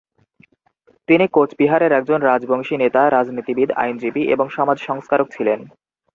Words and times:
তিনি 1.07 1.25
কোচবিহারের 1.27 1.91
একজন 1.91 2.19
রাজবংশী 2.21 2.75
নেতা, 2.77 3.01
রাজনীতিবিদ, 3.09 3.69
আইনজীবী, 3.75 4.23
এবং 4.27 4.45
সমাজ 4.49 4.77
সংস্কারক 4.79 5.27
ছিলেন। 5.29 5.59